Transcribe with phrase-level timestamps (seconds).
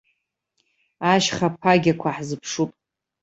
[1.11, 2.71] Ашьха ԥагьақәа ҳзыԥшуп.